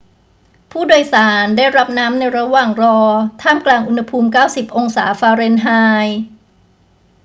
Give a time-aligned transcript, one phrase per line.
[0.71, 2.97] ผู้โดยสารได้รับน้ำในระหว่างรอ
[3.41, 5.67] ท่ามกลางอุณหภูมิ 90 องศาฟาเรนไฮ
[6.05, 6.21] ต์